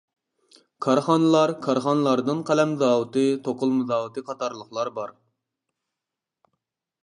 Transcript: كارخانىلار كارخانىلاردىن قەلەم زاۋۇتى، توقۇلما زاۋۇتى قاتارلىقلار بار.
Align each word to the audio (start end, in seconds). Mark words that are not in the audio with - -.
كارخانىلار 0.85 1.53
كارخانىلاردىن 1.65 2.41
قەلەم 2.49 2.73
زاۋۇتى، 2.81 3.27
توقۇلما 3.49 3.87
زاۋۇتى 3.95 4.27
قاتارلىقلار 4.31 4.93
بار. 5.01 5.15